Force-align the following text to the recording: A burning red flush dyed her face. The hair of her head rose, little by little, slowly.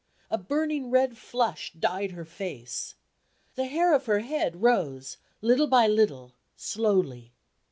A 0.31 0.37
burning 0.39 0.89
red 0.89 1.15
flush 1.15 1.71
dyed 1.73 2.13
her 2.13 2.25
face. 2.25 2.95
The 3.53 3.67
hair 3.67 3.93
of 3.93 4.07
her 4.07 4.21
head 4.21 4.63
rose, 4.63 5.17
little 5.43 5.67
by 5.67 5.85
little, 5.85 6.33
slowly. 6.55 7.33